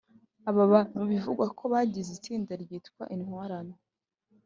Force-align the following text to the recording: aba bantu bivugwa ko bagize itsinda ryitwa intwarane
aba 0.49 0.63
bantu 0.73 0.99
bivugwa 1.11 1.45
ko 1.57 1.63
bagize 1.73 2.09
itsinda 2.17 2.51
ryitwa 2.63 3.03
intwarane 3.15 3.75